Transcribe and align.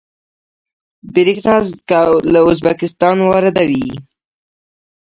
بریښنا 1.13 1.55
له 2.33 2.39
ازبکستان 2.51 3.17
واردوي 3.23 3.87